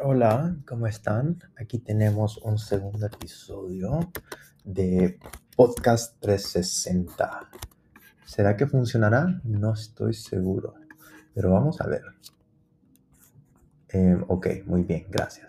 Hola, 0.00 0.56
¿cómo 0.64 0.86
están? 0.86 1.40
Aquí 1.60 1.80
tenemos 1.80 2.36
un 2.38 2.56
segundo 2.56 3.04
episodio 3.06 4.12
de 4.64 5.18
Podcast 5.56 6.20
360. 6.20 7.50
¿Será 8.24 8.56
que 8.56 8.68
funcionará? 8.68 9.40
No 9.42 9.72
estoy 9.72 10.14
seguro, 10.14 10.74
pero 11.34 11.50
vamos 11.50 11.80
a 11.80 11.88
ver. 11.88 12.02
Eh, 13.88 14.16
ok, 14.28 14.46
muy 14.66 14.84
bien, 14.84 15.06
gracias. 15.10 15.46